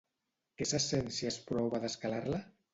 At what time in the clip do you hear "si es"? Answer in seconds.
1.19-1.39